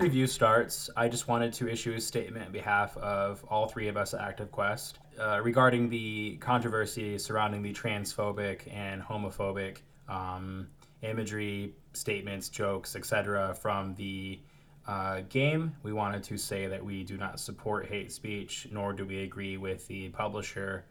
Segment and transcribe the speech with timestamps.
[0.00, 3.96] Review starts, I just wanted to issue a statement on behalf of all three of
[3.96, 9.78] us at Active Quest uh, regarding the controversy surrounding the transphobic and homophobic
[10.08, 10.68] um,
[11.02, 13.54] imagery, statements, jokes, etc.
[13.54, 14.38] from the
[14.86, 15.74] uh, game.
[15.82, 19.56] We wanted to say that we do not support hate speech, nor do we agree
[19.56, 20.84] with the publisher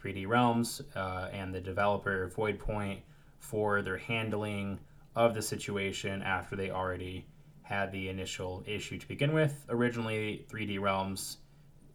[0.00, 2.98] 3D Realms uh, and the developer Voidpoint
[3.40, 4.78] for their handling
[5.16, 7.26] of the situation after they already
[7.64, 9.64] had the initial issue to begin with.
[9.70, 11.38] Originally, 3D Realms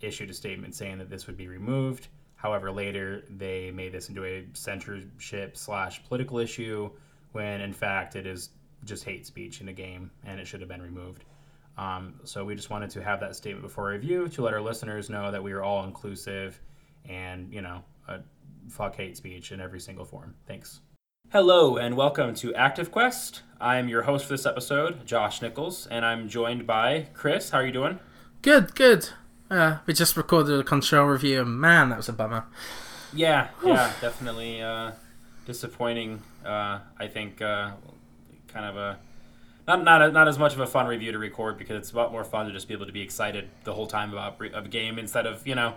[0.01, 2.07] issued a statement saying that this would be removed.
[2.35, 6.89] However, later they made this into a censorship slash political issue
[7.33, 8.49] when in fact it is
[8.83, 11.25] just hate speech in the game and it should have been removed.
[11.77, 15.09] Um, so we just wanted to have that statement before review to let our listeners
[15.09, 16.59] know that we are all inclusive
[17.07, 18.17] and, you know, uh,
[18.69, 20.33] fuck hate speech in every single form.
[20.47, 20.79] Thanks.
[21.31, 23.43] Hello and welcome to Active Quest.
[23.61, 27.49] I'm your host for this episode, Josh Nichols, and I'm joined by Chris.
[27.49, 27.99] How are you doing?
[28.41, 29.09] Good, good.
[29.51, 32.45] Uh, we just recorded a control review, and man, that was a bummer.
[33.13, 34.91] Yeah, yeah, definitely uh,
[35.45, 36.21] disappointing.
[36.45, 37.71] Uh, I think uh,
[38.47, 38.97] kind of a
[39.67, 41.97] not not a, not as much of a fun review to record because it's a
[41.97, 44.61] lot more fun to just be able to be excited the whole time about a
[44.61, 45.73] game instead of you know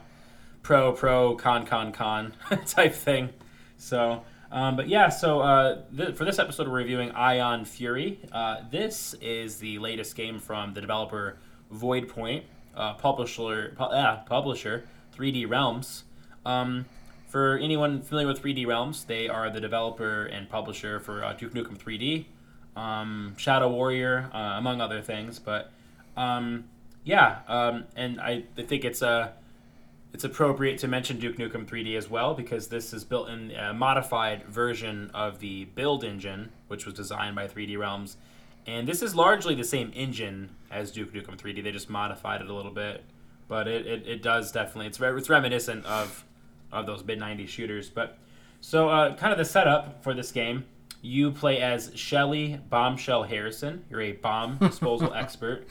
[0.63, 2.35] pro pro con con con
[2.67, 3.31] type thing.
[3.77, 4.23] So.
[4.53, 8.21] Um, but yeah, so uh, th- for this episode, we're reviewing Ion Fury.
[8.31, 11.39] Uh, this is the latest game from the developer
[11.75, 12.43] Voidpoint,
[12.77, 14.87] uh, publisher, pu- uh, publisher
[15.17, 16.05] 3D Realms.
[16.45, 16.85] Um,
[17.29, 21.55] for anyone familiar with 3D Realms, they are the developer and publisher for uh, Duke
[21.55, 22.27] Nukem 3D,
[22.79, 25.39] um, Shadow Warrior, uh, among other things.
[25.39, 25.73] But
[26.15, 26.65] um,
[27.05, 29.33] yeah, um, and I, I think it's a
[30.13, 33.73] it's appropriate to mention Duke Nukem 3D as well because this is built in a
[33.73, 38.19] modified version of the build engine, which was designed by 3D Realms.
[38.67, 41.65] And this is largely the same engine as Duke Nukem 3D.
[41.65, 43.05] They just modified it a little bit,
[43.49, 46.25] but it, it, it does definitely it's re- it's reminiscent of
[46.71, 47.91] of those mid 90s shooters.
[47.91, 48.19] But
[48.61, 50.65] so uh, kind of the setup for this game,
[51.01, 53.85] you play as Shelly Bombshell Harrison.
[53.91, 55.67] You're a bomb disposal expert,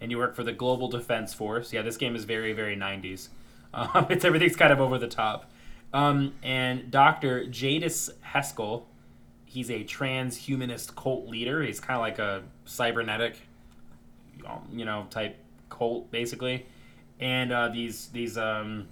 [0.00, 1.72] and you work for the Global Defense Force.
[1.72, 3.28] Yeah, this game is very very 90s.
[3.74, 5.50] Um, it's everything's kind of over the top.
[5.92, 7.44] Um, and Dr.
[7.44, 8.84] Jadus Heskel,
[9.44, 11.62] he's a transhumanist cult leader.
[11.62, 13.36] He's kind of like a cybernetic,
[14.72, 15.36] you know, type
[15.70, 16.66] cult basically.
[17.20, 18.88] And uh, these these um,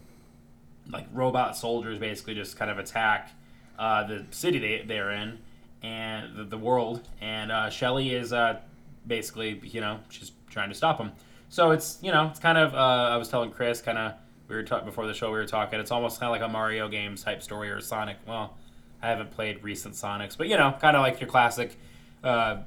[0.91, 3.32] like robot soldiers basically just kind of attack
[3.78, 5.38] uh, the city they they're in
[5.82, 7.06] and the, the world.
[7.20, 8.60] And uh, Shelly is uh,
[9.06, 11.12] basically you know she's trying to stop them.
[11.49, 14.12] So it's you know it's kind of uh, I was telling Chris kind of
[14.49, 15.29] we were talking before the show.
[15.31, 15.81] We were talking.
[15.81, 18.19] It's almost kind of like a Mario games type story or Sonic.
[18.27, 18.57] Well,
[19.03, 21.79] I haven't played recent Sonics, but you know, kind of like your classic
[22.23, 22.59] uh,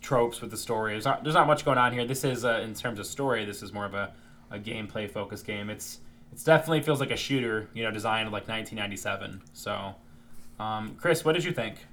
[0.00, 0.92] tropes with the story.
[0.92, 2.04] There's not, there's not much going on here.
[2.04, 3.44] This is uh, in terms of story.
[3.44, 4.12] This is more of a,
[4.50, 5.70] a gameplay focused game.
[5.70, 6.00] It's
[6.32, 7.68] it's definitely feels like a shooter.
[7.74, 9.42] You know, designed like 1997.
[9.52, 9.94] So,
[10.58, 11.86] um, Chris, what did you think?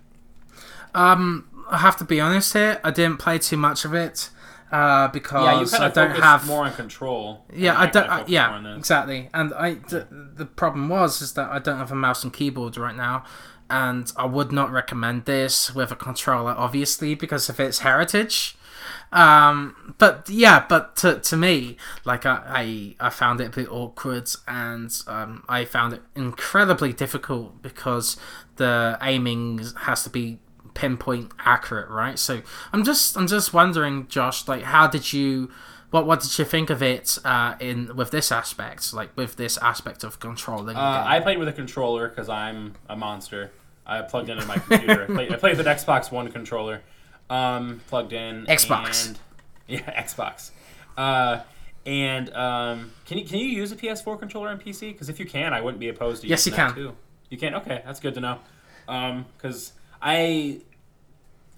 [0.95, 2.79] Um, I have to be honest here.
[2.83, 4.29] I didn't play too much of it
[4.73, 7.45] uh, because Yeah, you kind I don't have more on control.
[7.53, 8.09] Yeah, I don't.
[8.09, 9.29] I, yeah, exactly.
[9.31, 12.75] And I, the, the problem was is that I don't have a mouse and keyboard
[12.75, 13.23] right now,
[13.69, 18.57] and I would not recommend this with a controller, obviously, because of its heritage.
[19.11, 23.71] Um, but yeah, but to, to me, like I, I, I found it a bit
[23.71, 28.17] awkward, and um, I found it incredibly difficult because
[28.55, 30.39] the aiming has to be
[30.73, 32.17] pinpoint accurate, right?
[32.19, 32.41] So
[32.71, 35.51] I'm just I'm just wondering, Josh, like how did you
[35.91, 39.57] what what did you think of it uh, in with this aspect, like with this
[39.57, 40.75] aspect of controlling?
[40.75, 41.03] Uh.
[41.07, 43.51] I played with a controller because I'm a monster.
[43.85, 45.03] I plugged into my computer.
[45.03, 46.81] I, played, I played with an Xbox One controller,
[47.29, 48.45] um, plugged in.
[48.45, 49.07] Xbox.
[49.09, 49.19] And,
[49.67, 50.51] yeah, Xbox.
[50.97, 51.41] Uh,
[51.85, 54.93] And um, can you can you use a PS4 controller on PC?
[54.93, 56.83] Because if you can, I wouldn't be opposed to Yes, using you that can.
[56.83, 56.95] too.
[57.29, 57.55] You can.
[57.55, 58.39] Okay, that's good to know.
[59.37, 59.73] Because
[60.03, 60.59] I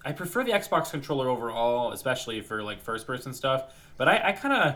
[0.04, 3.64] I prefer the Xbox controller overall, especially for like first person stuff.
[3.96, 4.74] But I, I kind of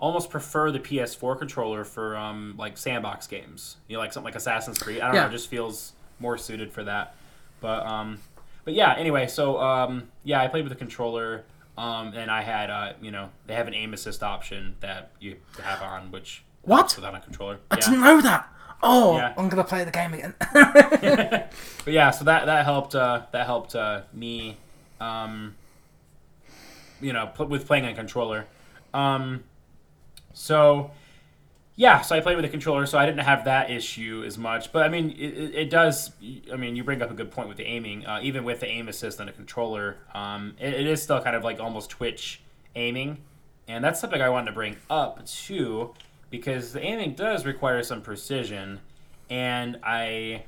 [0.00, 3.76] almost prefer the PS4 controller for um, like sandbox games.
[3.88, 5.00] You know, like something like Assassin's Creed.
[5.00, 5.22] I don't Yeah.
[5.22, 7.14] know, it just feels more suited for that.
[7.60, 8.18] But um,
[8.64, 8.94] but yeah.
[8.96, 11.44] Anyway, so um, yeah, I played with the controller.
[11.78, 15.36] Um, and I had, uh, you know, they have an aim assist option that you
[15.62, 16.92] have on, which What?
[16.94, 17.58] without a controller.
[17.70, 17.80] I yeah.
[17.80, 18.52] didn't know that.
[18.82, 19.34] Oh, Yeah.
[19.36, 20.34] I'm gonna play the game again.
[21.84, 22.94] But yeah, so that that helped.
[22.94, 24.56] Uh, that helped uh, me.
[25.00, 25.54] Um,
[27.00, 28.46] you know, pl- with playing on controller.
[28.92, 29.44] Um,
[30.34, 30.90] so
[31.76, 34.70] yeah, so I played with a controller, so I didn't have that issue as much.
[34.72, 36.10] But I mean, it, it, it does.
[36.52, 38.04] I mean, you bring up a good point with the aiming.
[38.04, 41.34] Uh, even with the aim assist on a controller, um, it, it is still kind
[41.34, 42.42] of like almost Twitch
[42.76, 43.18] aiming,
[43.66, 45.94] and that's something I wanted to bring up too,
[46.30, 48.80] because the aiming does require some precision,
[49.28, 50.44] and I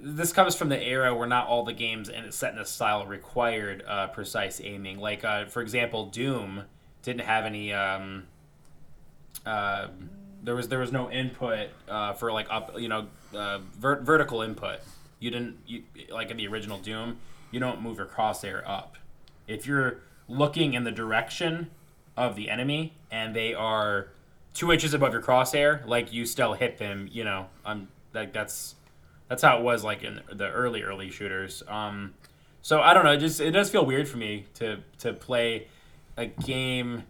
[0.00, 2.64] this comes from the era where not all the games and it's set in a
[2.64, 4.98] style required uh, precise aiming.
[4.98, 6.64] Like, uh, for example, Doom
[7.02, 7.72] didn't have any.
[7.72, 8.24] Um,
[9.44, 9.88] uh,
[10.42, 14.42] there was there was no input uh, for like up you know uh, vert- vertical
[14.42, 14.80] input.
[15.20, 17.18] You didn't you, like in the original Doom.
[17.50, 18.96] You don't move your crosshair up.
[19.46, 21.70] If you're looking in the direction
[22.16, 24.08] of the enemy and they are
[24.54, 27.08] two inches above your crosshair, like you still hit them.
[27.10, 28.76] You know, um, like that's
[29.28, 31.62] that's how it was like in the early early shooters.
[31.68, 32.14] Um,
[32.62, 33.12] so I don't know.
[33.12, 35.68] It just it does feel weird for me to to play
[36.16, 37.02] a game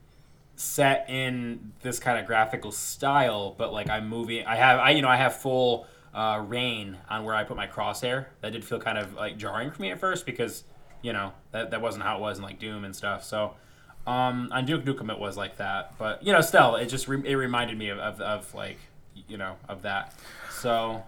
[0.56, 4.47] set in this kind of graphical style, but like I'm moving.
[4.47, 7.67] I have I you know I have full uh, rein on where I put my
[7.67, 8.27] crosshair.
[8.41, 10.65] That did feel kind of like jarring for me at first because
[11.03, 13.23] you know that that wasn't how it was in like Doom and stuff.
[13.25, 13.55] So.
[14.06, 17.23] Um, on Duke Nukem it was like that, but you know, still, it just re-
[17.27, 18.79] it reminded me of, of, of like,
[19.29, 20.15] you know, of that.
[20.49, 21.05] So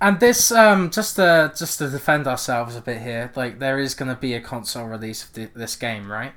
[0.00, 3.94] And this, um, just to just to defend ourselves a bit here, like there is
[3.94, 6.32] going to be a console release of th- this game, right?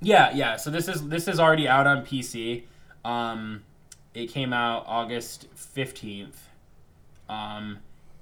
[0.00, 0.56] Yeah, yeah.
[0.56, 2.64] So this is this is already out on PC.
[3.04, 3.64] Um,
[4.14, 6.48] it came out August fifteenth,
[7.28, 7.78] um,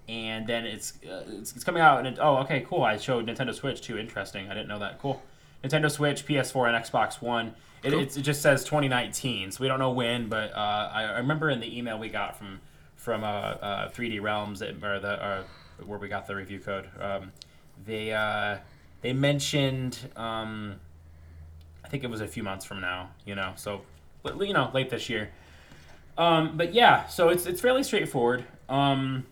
[0.09, 1.99] and then it's, uh, it's it's coming out.
[1.99, 2.83] And it, oh, okay, cool.
[2.83, 3.99] I showed Nintendo Switch too.
[3.99, 4.51] Interesting.
[4.51, 4.99] I didn't know that.
[4.99, 5.23] Cool.
[5.65, 7.55] Nintendo Switch, PS4, and Xbox One.
[7.83, 10.29] It, it's, it just says 2019, so we don't know when.
[10.29, 12.61] But uh, I, I remember in the email we got from
[12.97, 15.45] from uh, uh, 3D Realms that, or the or
[15.87, 16.89] where we got the review code.
[17.01, 17.33] Um,
[17.87, 18.59] they uh,
[19.01, 19.99] they mentioned.
[20.17, 20.77] Um,
[21.85, 23.81] I think it was a few months from now, you know, so
[24.25, 25.31] you know, late this year.
[26.17, 28.45] Um, but yeah, so it's it's fairly straightforward.
[28.69, 29.27] Um,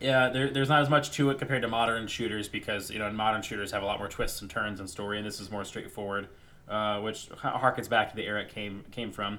[0.00, 3.10] yeah, there, there's not as much to it compared to modern shooters because you know
[3.10, 5.64] modern shooters have a lot more twists and turns and story, and this is more
[5.64, 6.28] straightforward,
[6.68, 9.38] uh, which harkens back to the era it came came from.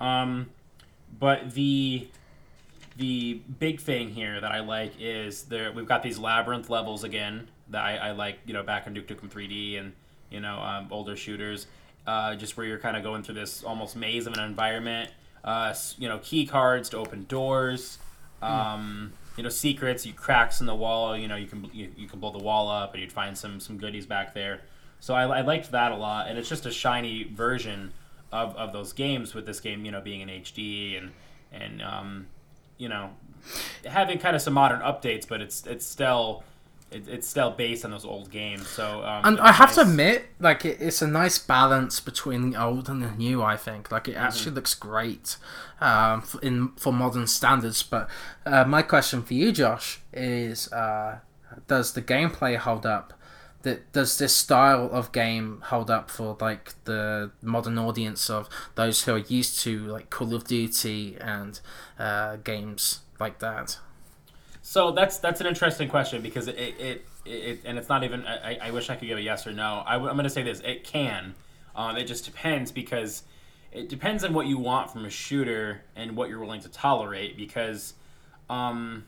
[0.00, 0.50] Um,
[1.18, 2.08] but the
[2.96, 7.48] the big thing here that I like is there we've got these labyrinth levels again
[7.70, 9.92] that I, I like you know back in Duke Nukem 3D and
[10.30, 11.66] you know um, older shooters
[12.06, 15.10] uh, just where you're kind of going through this almost maze of an environment
[15.44, 17.98] uh, you know key cards to open doors
[18.42, 22.06] um, you know secrets you cracks in the wall you know you can you, you
[22.06, 24.60] can blow the wall up and you'd find some some goodies back there.
[25.02, 27.92] So I, I liked that a lot and it's just a shiny version
[28.30, 31.12] of, of those games with this game you know being in HD and
[31.52, 32.26] and um,
[32.80, 33.10] you know,
[33.84, 36.42] having kind of some modern updates, but it's it's still
[36.90, 38.66] it, it's still based on those old games.
[38.68, 42.62] So um, And I have to admit, like it, it's a nice balance between the
[42.62, 43.42] old and the new.
[43.42, 44.24] I think, like it Mm-hmm.
[44.26, 45.36] actually looks great,
[45.80, 47.82] um, f- in for modern standards.
[47.82, 48.08] But
[48.46, 51.20] uh, my question for you, Josh, is: uh,
[51.68, 53.14] Does the gameplay hold up?
[53.62, 59.02] That does this style of game hold up for like the modern audience of those
[59.04, 61.60] who are used to like Call of Duty and
[61.98, 63.76] uh, games like that?
[64.70, 68.24] So that's that's an interesting question because it it, it, it and it's not even.
[68.24, 69.82] I, I wish I could give a yes or no.
[69.84, 71.34] I, am going to say this: it can.
[71.74, 73.24] Um, it just depends because
[73.72, 77.36] it depends on what you want from a shooter and what you're willing to tolerate.
[77.36, 77.94] Because
[78.48, 79.06] um,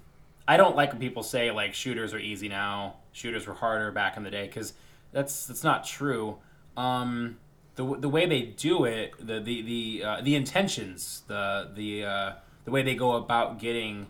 [0.49, 4.17] I don't like when people say like shooters are easy now, shooters were harder back
[4.17, 4.73] in the day because
[5.13, 6.39] that's that's not true.
[6.77, 7.37] Um,
[7.77, 12.33] the, the way they do it, the the the, uh, the intentions, the the uh,
[12.65, 14.09] the way they go about getting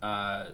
[0.00, 0.50] uh,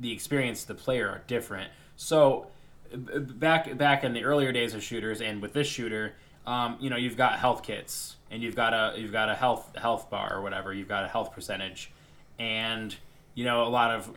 [0.00, 1.70] the experience the player are different.
[1.96, 2.48] So
[2.96, 6.14] back back in the earlier days of shooters, and with this shooter,
[6.46, 9.76] um, you know, you've got health kits, and you've got a you've got a health
[9.76, 10.74] health bar or whatever.
[10.74, 11.92] You've got a health percentage,
[12.38, 12.96] and
[13.34, 14.10] you know, a lot of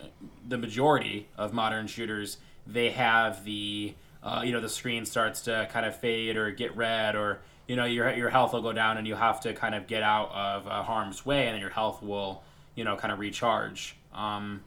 [0.48, 5.68] the majority of modern shooters they have the uh, you know the screen starts to
[5.72, 8.98] kind of fade or get red or you know your your health will go down
[8.98, 12.02] and you have to kind of get out of uh, harm's way, and your health
[12.02, 12.44] will
[12.76, 13.96] you know kind of recharge.
[14.14, 14.62] Um,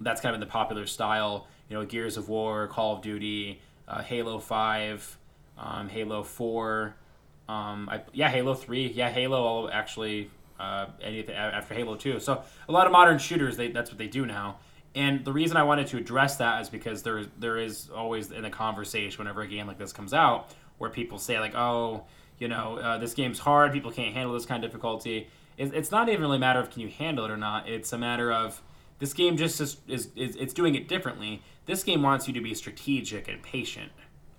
[0.00, 1.46] that's kind of in the popular style.
[1.68, 5.18] You know, Gears of War, Call of Duty, uh, Halo Five,
[5.58, 6.94] um, Halo Four,
[7.48, 12.20] um, I, yeah, Halo Three, yeah, Halo actually uh, anything after Halo Two.
[12.20, 14.58] So a lot of modern shooters, they that's what they do now.
[14.94, 18.42] And the reason I wanted to address that is because there there is always in
[18.42, 22.04] the conversation whenever a game like this comes out where people say like, oh,
[22.38, 25.28] you know, uh, this game's hard, people can't handle this kind of difficulty.
[25.56, 27.68] It's, it's not even really a matter of can you handle it or not.
[27.68, 28.60] It's a matter of
[29.04, 31.42] this game just is, is, is it's doing it differently.
[31.66, 33.92] This game wants you to be strategic and patient.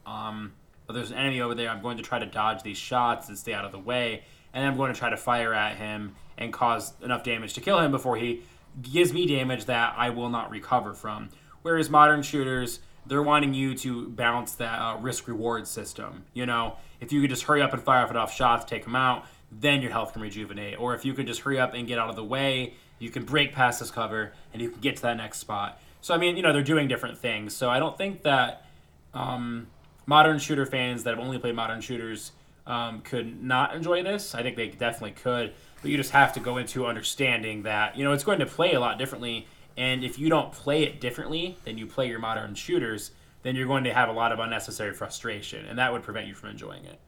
[0.07, 0.53] Um,
[0.91, 1.69] there's an enemy over there.
[1.69, 4.23] I'm going to try to dodge these shots and stay out of the way,
[4.55, 7.77] and I'm going to try to fire at him and cause enough damage to kill
[7.77, 8.41] him before he
[8.81, 11.29] gives me damage that I will not recover from.
[11.61, 16.25] Whereas modern shooters, they're wanting you to balance that uh, risk reward system.
[16.33, 18.95] You know, if you could just hurry up and fire off enough shots, take them
[18.95, 20.79] out, then your health can rejuvenate.
[20.79, 23.23] Or if you could just hurry up and get out of the way, you can
[23.23, 25.79] break past this cover and you can get to that next spot.
[26.01, 27.55] So I mean, you know, they're doing different things.
[27.55, 28.65] So I don't think that
[29.13, 29.67] um,
[30.05, 32.31] modern shooter fans that have only played modern shooters
[32.67, 34.35] um, could not enjoy this.
[34.35, 38.03] I think they definitely could, but you just have to go into understanding that you
[38.03, 39.47] know it's going to play a lot differently.
[39.77, 43.11] And if you don't play it differently than you play your modern shooters,
[43.43, 46.33] then you're going to have a lot of unnecessary frustration, and that would prevent you
[46.33, 46.99] from enjoying it.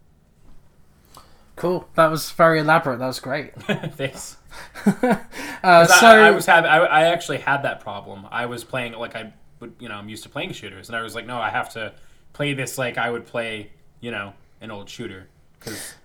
[1.57, 1.89] Cool.
[1.95, 2.99] That was very elaborate.
[2.99, 3.53] That was great.
[3.63, 4.37] Thanks.
[4.85, 8.27] uh, so I, I was having, I, I actually had that problem.
[8.31, 11.01] I was playing like I would, you know, I'm used to playing shooters, and I
[11.01, 11.93] was like, no, I have to
[12.31, 15.27] play this like I would play, you know, an old shooter
[15.59, 15.95] because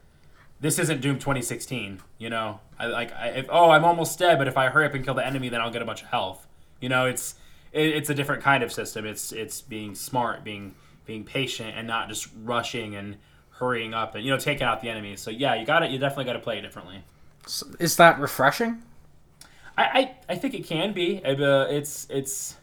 [0.59, 2.01] this isn't Doom 2016.
[2.17, 4.95] You know, I like I, if, oh I'm almost dead, but if I hurry up
[4.95, 6.47] and kill the enemy, then I'll get a bunch of health.
[6.81, 7.35] You know, it's
[7.73, 9.05] it, it's a different kind of system.
[9.05, 13.19] It's it's being smart, being being patient, and not just rushing and
[13.53, 15.21] hurrying up and you know taking out the enemies.
[15.21, 15.91] So yeah, you got it.
[15.91, 17.03] You definitely got to play it differently.
[17.79, 18.83] is that refreshing?
[19.77, 21.23] I, I, I think it can be.
[21.25, 22.57] Uh, it's it's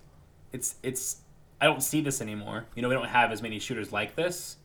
[0.52, 1.18] it's it's
[1.60, 2.66] I don't see this anymore.
[2.76, 4.58] You know, we don't have as many shooters like this.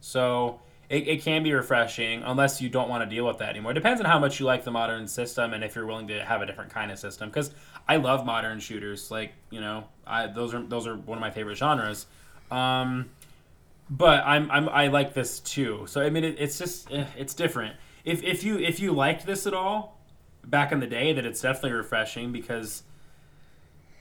[0.00, 3.72] So it, it can be refreshing unless you don't want to deal with that anymore.
[3.72, 6.24] It depends on how much you like the modern system and if you're willing to
[6.24, 7.28] have a different kind of system.
[7.28, 7.50] Because
[7.88, 9.10] I love modern shooters.
[9.10, 12.06] Like, you know, I, those are those are one of my favorite genres.
[12.50, 13.10] Um,
[13.90, 15.84] but I'm, I'm I like this too.
[15.88, 17.76] So I mean, it, it's just eh, it's different.
[18.04, 20.00] If if you if you liked this at all
[20.44, 22.82] back in the day, that it's definitely refreshing because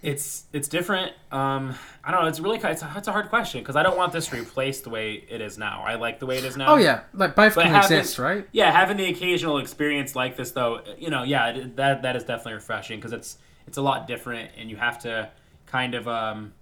[0.01, 1.13] it's it's different.
[1.31, 1.73] Um,
[2.03, 2.27] I don't know.
[2.27, 4.81] It's really it's a, it's a hard question because I don't want this to replace
[4.81, 5.83] the way it is now.
[5.85, 6.73] I like the way it is now.
[6.73, 8.47] Oh yeah, like both But can having- exist, right?
[8.51, 12.53] Yeah, having the occasional experience like this, though, you know, yeah, that that is definitely
[12.53, 15.29] refreshing because it's it's a lot different, and you have to
[15.65, 16.07] kind of.
[16.07, 16.53] Um,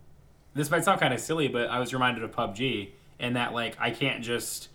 [0.55, 2.91] this might sound kind of silly, but I was reminded of PUBG,
[3.23, 4.69] and that like I can't just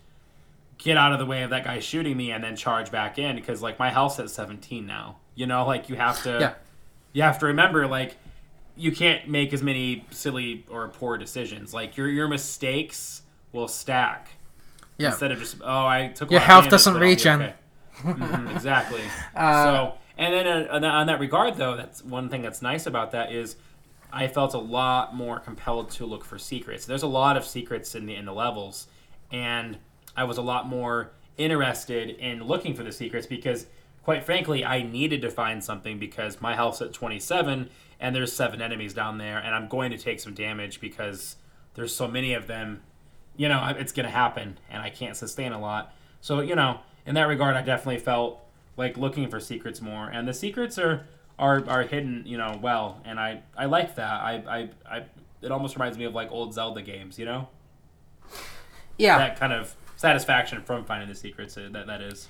[0.77, 3.35] get out of the way of that guy shooting me and then charge back in
[3.35, 5.17] because like my health's at 17 now.
[5.35, 6.37] You know, like you have to.
[6.39, 6.53] Yeah.
[7.11, 8.17] You have to remember, like,
[8.77, 11.73] you can't make as many silly or poor decisions.
[11.73, 14.29] Like your your mistakes will stack
[14.97, 15.09] Yeah.
[15.09, 17.41] instead of just oh I took a Your health doesn't but I'll be regen.
[17.41, 17.53] okay.
[18.03, 19.01] Mhm, exactly.
[19.35, 23.11] Uh, so and then uh, on that regard though, that's one thing that's nice about
[23.11, 23.55] that is
[24.11, 26.85] I felt a lot more compelled to look for secrets.
[26.85, 28.87] There's a lot of secrets in the in the levels,
[29.31, 29.77] and
[30.15, 33.65] I was a lot more interested in looking for the secrets because
[34.03, 38.61] quite frankly I needed to find something because my health's at 27 and there's seven
[38.61, 41.37] enemies down there and I'm going to take some damage because
[41.75, 42.81] there's so many of them
[43.39, 45.93] you know, it's going to happen and I can't sustain a lot.
[46.19, 50.09] So, you know, in that regard, I definitely felt like looking for secrets more.
[50.09, 51.07] And the secrets are,
[51.39, 53.01] are, are hidden, you know, well.
[53.05, 54.21] And I, I like that.
[54.21, 55.03] I, I, I,
[55.41, 57.47] it almost reminds me of like old Zelda games, you know?
[58.97, 59.17] Yeah.
[59.17, 62.27] That kind of satisfaction from finding the secrets uh, that, that is.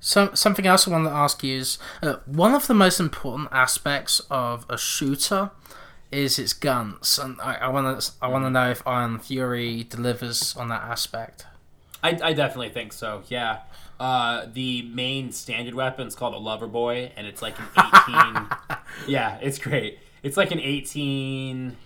[0.00, 3.48] Some something else I want to ask you is uh, one of the most important
[3.50, 5.50] aspects of a shooter
[6.12, 9.82] is its guns, and I, I want to I want to know if Ion Fury
[9.82, 11.46] delivers on that aspect.
[12.02, 13.22] I, I definitely think so.
[13.28, 13.60] Yeah.
[13.98, 18.46] Uh, the main standard weapon is called a Lover Boy, and it's like an 18.
[19.08, 19.98] yeah, it's great.
[20.22, 21.76] It's like an 18.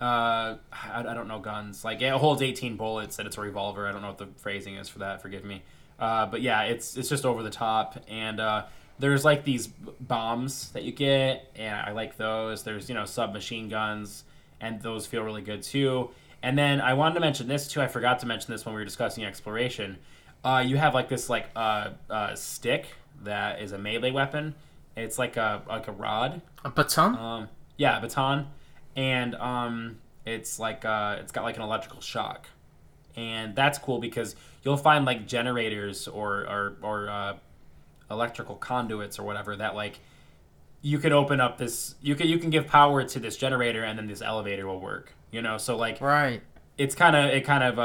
[0.00, 0.56] Uh, I,
[0.94, 1.84] I don't know guns.
[1.84, 3.86] Like it holds 18 bullets, and it's a revolver.
[3.86, 5.22] I don't know what the phrasing is for that.
[5.22, 5.62] Forgive me.
[5.98, 8.64] Uh, but yeah, it's it's just over the top, and uh,
[8.98, 12.64] there's like these bombs that you get, and I like those.
[12.64, 14.24] There's you know submachine guns,
[14.60, 16.10] and those feel really good too.
[16.42, 17.80] And then I wanted to mention this too.
[17.80, 19.98] I forgot to mention this when we were discussing exploration.
[20.44, 22.86] Uh, you have like this like uh, uh, stick
[23.24, 24.54] that is a melee weapon.
[24.96, 26.40] It's like a like a rod.
[26.64, 27.16] A baton?
[27.16, 28.46] Um, yeah, a baton,
[28.94, 32.48] and um, it's like uh, it's got like an electrical shock,
[33.14, 37.36] and that's cool because you'll find like generators or or, or uh,
[38.10, 39.98] electrical conduits or whatever that like
[40.82, 43.98] you can open up this you can you can give power to this generator and
[43.98, 46.42] then this elevator will work you know so like Right.
[46.78, 47.82] it's kind of it kind of uh,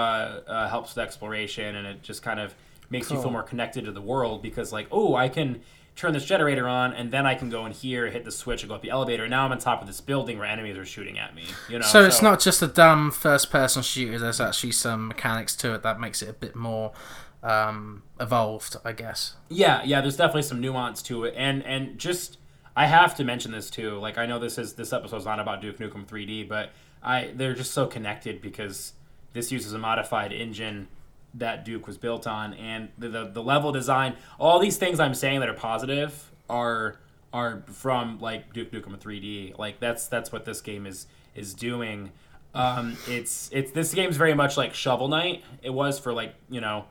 [0.47, 2.53] uh, helps with exploration and it just kind of
[2.89, 5.61] makes you feel more connected to the world because like oh i can
[5.95, 8.69] turn this generator on and then i can go in here hit the switch and
[8.69, 11.17] go up the elevator now i'm on top of this building where enemies are shooting
[11.17, 14.17] at me you know So it's not just a dumb first-person shooter.
[14.19, 16.91] There's actually some mechanics to it that makes it a bit more
[17.43, 19.35] um, evolved, I guess.
[19.49, 22.37] Yeah, yeah, there's definitely some nuance to it, and and just
[22.75, 23.97] I have to mention this too.
[23.99, 26.69] Like I know this is this episode's not about Duke Nukem 3D, but
[27.03, 28.93] I they're just so connected because
[29.33, 30.87] this uses a modified engine
[31.33, 35.13] that Duke was built on, and the the, the level design, all these things I'm
[35.13, 36.97] saying that are positive are
[37.33, 39.57] are from like Duke Nukem 3D.
[39.57, 42.11] Like that's that's what this game is is doing.
[42.53, 45.43] Um, it's it's this game's very much like Shovel Knight.
[45.61, 46.85] It was for like you know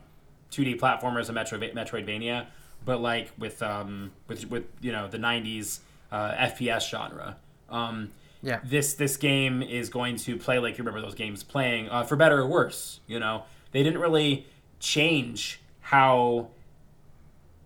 [0.51, 2.47] 2D platformers and Metro Metroidvania,
[2.83, 5.79] but like with um with with you know the 90s
[6.11, 7.37] uh, FPS genre.
[7.69, 8.11] Um,
[8.43, 8.59] Yeah.
[8.63, 12.15] this this game is going to play like you remember those games playing, uh, for
[12.15, 12.99] better or worse.
[13.07, 14.47] You know, they didn't really
[14.79, 16.49] change how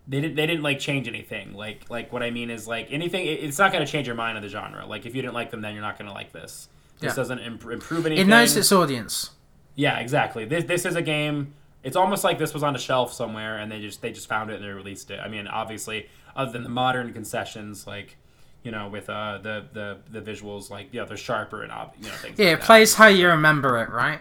[0.08, 1.53] they didn't they didn't like change anything.
[1.53, 3.25] Like like what I mean is like anything.
[3.25, 4.86] it- It's not going to change your mind of the genre.
[4.86, 6.70] Like if you didn't like them, then you're not going to like this.
[7.00, 7.15] This Yeah.
[7.15, 8.25] doesn't imp- improve anything.
[8.27, 9.32] It knows its audience.
[9.75, 10.46] Yeah, exactly.
[10.46, 11.53] This this is a game.
[11.84, 14.50] It's almost like this was on a shelf somewhere, and they just they just found
[14.50, 15.20] it and they released it.
[15.20, 18.17] I mean, obviously, other than the modern concessions, like
[18.66, 21.94] you know, with uh the the the visuals, like you know, they're sharper and ob-
[22.02, 22.38] you know things.
[22.38, 22.66] Yeah, like it that.
[22.66, 24.20] plays how you remember it, right?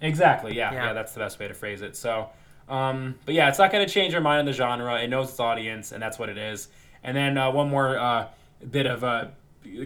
[0.00, 0.54] Exactly.
[0.54, 0.84] Yeah, Yeah.
[0.86, 0.92] yeah.
[0.92, 1.96] That's the best way to phrase it.
[1.96, 2.28] So,
[2.68, 5.00] um, but yeah, it's not going to change your mind on the genre.
[5.00, 6.68] It knows its audience, and that's what it is.
[7.02, 8.26] And then uh, one more uh,
[8.70, 9.32] bit of a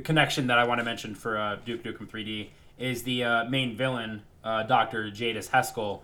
[0.04, 2.48] connection that I want to mention for uh, Duke Nukem 3D
[2.78, 6.00] is the uh, main villain, uh, Doctor Jadus Heskel,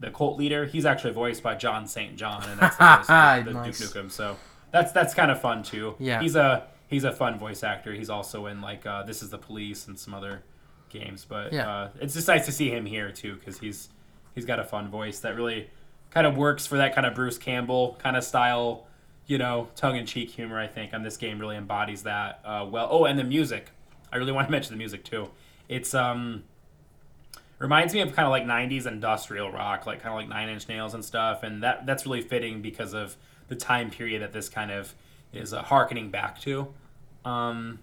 [0.00, 0.64] the cult leader.
[0.66, 2.16] He's actually voiced by John St.
[2.16, 3.06] John, and that's the, voice
[3.46, 3.78] the Nice.
[3.78, 4.10] Duke Nukem.
[4.10, 4.36] So
[4.72, 5.94] that's that's kind of fun too.
[5.98, 6.20] Yeah.
[6.20, 7.92] he's a he's a fun voice actor.
[7.92, 10.42] He's also in like uh, This Is the Police and some other
[10.90, 11.68] games, but Yeah.
[11.68, 13.88] uh, it's just nice to see him here too because he's
[14.34, 15.70] he's got a fun voice that really
[16.10, 18.86] kind of works for that kind of Bruce Campbell kind of style,
[19.26, 20.58] you know, tongue in cheek humor.
[20.60, 22.88] I think, and this game really embodies that uh, well.
[22.90, 23.70] Oh, and the music,
[24.12, 25.30] I really want to mention the music too.
[25.68, 26.44] It's um
[27.58, 30.68] reminds me of kind of like 90s industrial rock like kind of like nine inch
[30.68, 33.16] nails and stuff and that that's really fitting because of
[33.48, 34.92] the time period that this kind of
[35.36, 36.68] is uh, harkening back to.
[37.24, 37.80] Um,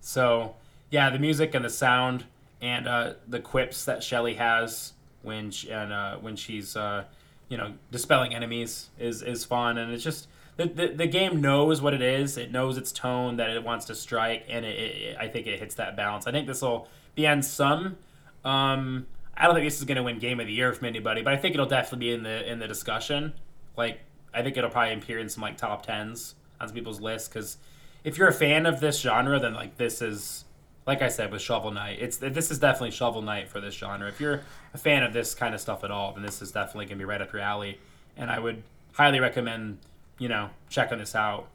[0.00, 0.54] so
[0.90, 2.24] yeah the music and the sound
[2.62, 7.04] and uh, the quips that shelly has when she, and uh, when she's uh,
[7.48, 9.78] you know dispelling enemies is is fun.
[9.78, 12.36] And it's just the, the, the game knows what it is.
[12.36, 15.58] It knows its tone that it wants to strike and it, it, i think it
[15.58, 16.26] hits that balance.
[16.26, 17.96] I think this will be on some
[18.44, 21.22] um, I don't think this is going to win Game of the Year from anybody,
[21.22, 23.32] but I think it'll definitely be in the in the discussion.
[23.76, 24.00] Like,
[24.34, 27.56] I think it'll probably appear in some like top tens on people's lists because
[28.04, 30.44] if you're a fan of this genre, then like this is,
[30.86, 34.08] like I said with Shovel Knight, it's this is definitely Shovel Knight for this genre.
[34.08, 34.42] If you're
[34.74, 37.02] a fan of this kind of stuff at all, then this is definitely going to
[37.02, 37.78] be right up your alley,
[38.16, 39.78] and I would highly recommend
[40.18, 41.48] you know checking this out.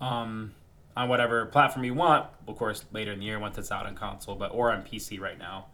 [0.00, 0.52] Um,
[0.96, 3.94] on whatever platform you want, of course, later in the year once it's out on
[3.94, 5.66] console, but or on PC right now.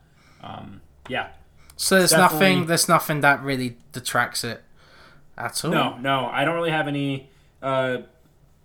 [0.43, 1.29] Um, yeah,
[1.77, 2.67] So there's Definitely- nothing.
[2.67, 4.63] There's nothing that really detracts it
[5.39, 5.71] at all.
[5.71, 7.31] no, no, I don't really have any.
[7.63, 7.99] Uh,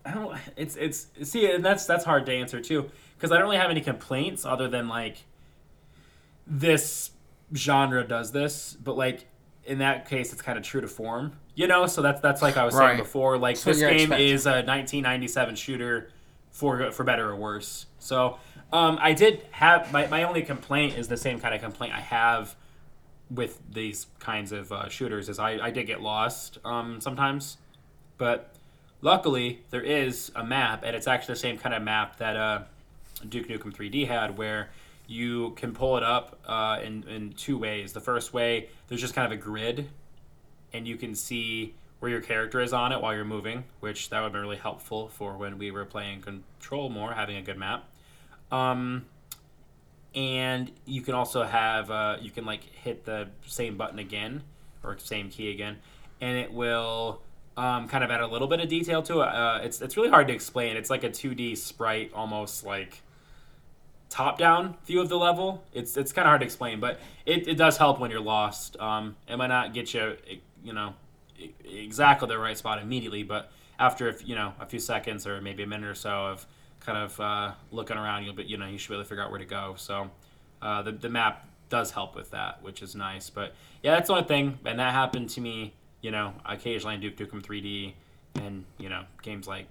[0.06, 0.38] I don't.
[0.58, 3.70] It's it's see, and that's that's hard to answer too because I don't really have
[3.72, 5.18] any complaints other than like
[6.48, 7.12] this
[7.56, 9.28] genre does this, but like
[9.66, 11.86] in that case, it's kind of true to form, you know.
[11.86, 12.90] So that's that's like I was Right.
[12.90, 13.38] saying before.
[13.38, 14.28] Like what this game expecting.
[14.28, 16.10] is a 1997 shooter
[16.50, 17.86] for for better or worse.
[18.00, 18.38] So
[18.74, 22.02] um, I did have my my only complaint is the same kind of complaint I
[22.02, 22.56] have
[23.30, 27.58] with these kinds of uh, shooters is I, I did get lost um, sometimes,
[28.18, 28.51] but
[29.02, 32.62] luckily there is a map and it's actually the same kind of map that uh,
[33.28, 34.70] Duke Nukem 3D had where
[35.08, 37.94] you can pull it up uh, in, in two ways.
[37.94, 39.90] The first way, there's just kind of a grid
[40.74, 44.20] and you can see where your character is on it while you're moving, which that
[44.20, 47.58] would have been really helpful for when we were playing Control more, having a good
[47.58, 47.86] map.
[48.52, 49.06] Um,
[50.16, 54.42] and you can also have uh, you can like hit the same button again
[54.84, 55.78] or same key again,
[56.20, 57.22] and it will
[57.58, 59.28] um, kind of add a little bit of detail to it.
[59.28, 60.78] Uh, it's it's really hard to explain.
[60.78, 63.02] It's like a 2D sprite, almost like
[64.10, 65.64] top down view of the level.
[65.74, 68.78] It's it's kind of hard to explain, but it, it does help when you're lost.
[68.80, 70.18] Um, it might not get you
[70.64, 70.94] you know
[71.66, 75.64] exactly the right spot immediately, but after if you know a few seconds or maybe
[75.64, 76.46] a minute or so of
[76.80, 79.24] kind of uh, looking around, you'll be you know you should be able to figure
[79.24, 79.74] out where to go.
[79.78, 80.12] So
[80.62, 83.30] uh, the the map does help with that, which is nice.
[83.30, 85.74] But yeah, that's the only thing, and that happened to me.
[86.02, 87.94] You know, occasionally in Duke Nukem 3D,
[88.36, 89.68] and you know, games like,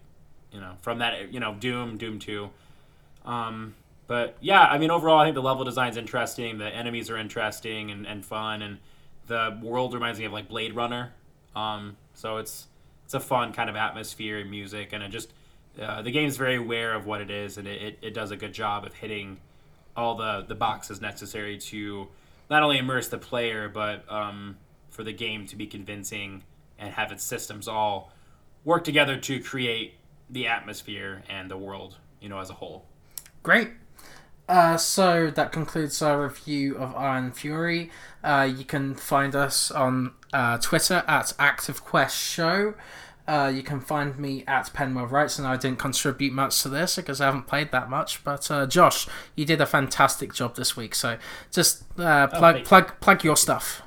[0.53, 2.51] you know, from that, you know, Doom, Doom 2.
[3.25, 3.75] Um,
[4.07, 6.59] but yeah, I mean, overall, I think the level design's interesting.
[6.59, 8.79] The enemies are interesting and, and fun, and
[9.27, 11.13] the world reminds me of like Blade Runner.
[11.55, 12.67] Um, so it's
[13.05, 15.33] it's a fun kind of atmosphere and music, and it just
[15.81, 18.37] uh, the game's very aware of what it is, and it, it, it does a
[18.37, 19.39] good job of hitting
[19.97, 22.09] all the the boxes necessary to
[22.49, 24.57] not only immerse the player, but um,
[24.91, 26.43] for the game to be convincing
[26.79, 28.13] and have its systems all
[28.65, 29.95] work together to create
[30.29, 32.87] the atmosphere and the world, you know, as a whole.
[33.43, 33.71] Great.
[34.49, 37.91] Uh, so that concludes our review of Ion Fury.
[38.23, 42.75] Uh, you can find us on uh, Twitter at ActiveQuest Show.
[43.29, 46.97] Uh, you can find me at Penwell Writes, and I didn't contribute much to this
[46.97, 48.25] because I haven't played that much.
[48.25, 50.97] But uh, Josh, you did a fantastic job this week.
[50.97, 51.17] So
[51.53, 53.83] just uh, plug, thank plug, plug your stuff.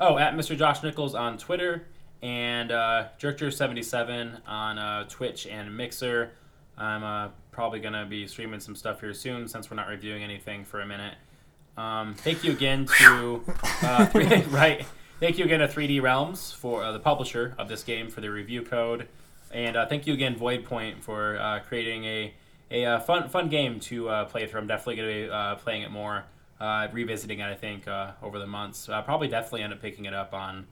[0.00, 0.56] Oh, at Mr.
[0.56, 1.84] Josh Nichols on Twitter
[2.22, 6.30] and uh, Jerkjer77 on uh, Twitch and Mixer.
[6.76, 10.22] I'm uh, probably going to be streaming some stuff here soon since we're not reviewing
[10.22, 11.14] anything for a minute.
[11.76, 13.42] Um, thank you again to
[13.82, 14.84] uh, three, right.
[15.18, 18.30] Thank you again to 3D Realms for uh, the publisher of this game for the
[18.30, 19.08] review code,
[19.50, 22.34] and uh, thank you again Voidpoint for uh, creating a
[22.70, 24.60] a fun fun game to play through.
[24.60, 26.24] I'm definitely going to be playing it more,
[26.60, 27.44] uh, revisiting it.
[27.46, 28.88] I think uh, over the months.
[28.88, 30.66] Uh, probably definitely end up picking it up on.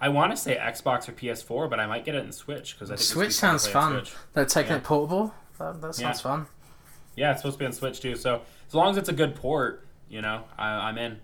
[0.00, 2.90] I want to say Xbox or PS4, but I might get it in Switch because
[2.90, 3.92] I think Switch it's fun to sounds fun.
[3.92, 4.14] Switch.
[4.32, 4.78] They're taking Yeah.
[4.78, 5.32] it portable.
[5.58, 6.22] That, that sounds Yeah.
[6.22, 6.46] fun.
[7.14, 8.16] Yeah, it's supposed to be on Switch too.
[8.16, 11.20] So as long as it's a good port, you know, I, I'm in.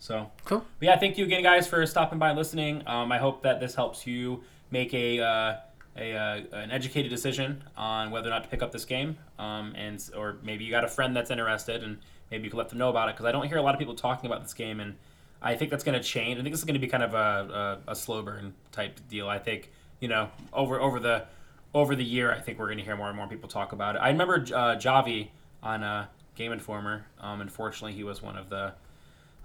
[0.00, 0.64] So Cool.
[0.80, 2.82] But yeah, thank you again, guys, for stopping by and listening.
[2.88, 5.56] Um, I hope that this helps you make a, uh,
[5.96, 9.74] a uh, an educated decision on whether or not to pick up this game, um,
[9.76, 11.98] and or maybe you got a friend that's interested, and
[12.30, 13.78] maybe you can let them know about it because I don't hear a lot of
[13.78, 14.96] people talking about this game, and
[15.40, 16.38] I think that's going to change.
[16.38, 19.00] I think this is going to be kind of a, a, a slow burn type
[19.08, 19.28] deal.
[19.28, 21.26] I think you know over over the
[21.74, 23.96] over the year, I think we're going to hear more and more people talk about
[23.96, 23.98] it.
[23.98, 25.28] I remember uh, Javy
[25.62, 27.06] on uh, Game Informer.
[27.20, 28.72] Um, unfortunately, he was one of the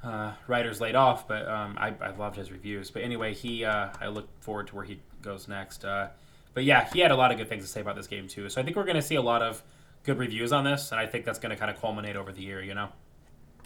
[0.03, 2.91] uh, writers laid off, but um, I, I loved his reviews.
[2.91, 5.85] But anyway, he uh, I look forward to where he goes next.
[5.85, 6.09] Uh,
[6.53, 8.49] but yeah, he had a lot of good things to say about this game too.
[8.49, 9.63] So I think we're going to see a lot of
[10.03, 12.41] good reviews on this, and I think that's going to kind of culminate over the
[12.41, 12.61] year.
[12.61, 12.89] You know.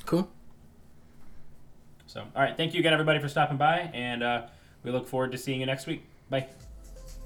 [0.05, 0.29] Cool.
[2.05, 4.47] So all right, thank you again, everybody, for stopping by, and uh,
[4.83, 6.03] we look forward to seeing you next week.
[6.29, 6.47] Bye.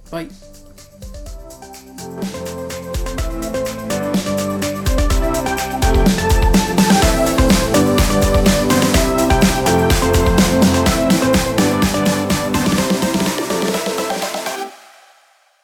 [0.10, 0.28] Bye.